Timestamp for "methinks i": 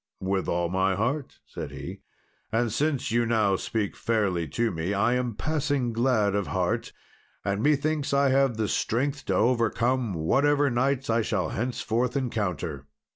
7.61-8.29